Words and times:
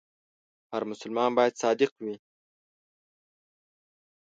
هر 0.71 0.83
مسلمان 0.91 1.29
باید 1.37 1.53
صادق 1.61 1.91
وي. 2.03 2.15